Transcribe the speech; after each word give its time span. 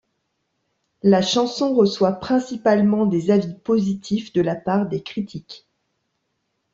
La 1.03 1.21
chanson 1.21 1.75
reçoit 1.75 2.13
principalement 2.13 3.05
des 3.05 3.29
avis 3.29 3.53
positifs 3.53 4.33
de 4.33 4.41
la 4.41 4.55
part 4.55 4.87
des 4.89 5.03
critiques. 5.03 5.67